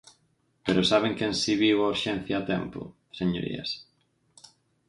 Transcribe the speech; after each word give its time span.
¿Pero 0.65 0.87
saben 0.91 1.13
quen 1.17 1.33
si 1.41 1.53
viu 1.61 1.77
a 1.81 1.89
urxencia 1.93 2.35
a 2.39 2.45
tempo, 2.53 2.81
señorías? 3.19 3.69